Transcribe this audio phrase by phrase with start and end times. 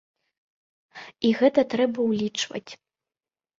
[1.29, 2.67] І гэта трэба ўлічваць.